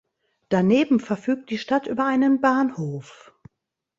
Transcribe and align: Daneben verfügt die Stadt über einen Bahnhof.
Daneben 0.49 0.99
verfügt 0.99 1.51
die 1.51 1.59
Stadt 1.59 1.85
über 1.85 2.05
einen 2.07 2.41
Bahnhof. 2.41 3.31